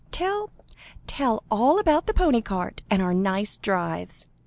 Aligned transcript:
"Tell 0.11 0.49
tell 1.05 1.43
all 1.51 1.77
about 1.77 2.07
the 2.07 2.13
pony 2.15 2.41
cart, 2.41 2.81
and 2.89 3.03
our 3.03 3.13
nice 3.13 3.55
drives. 3.55 4.25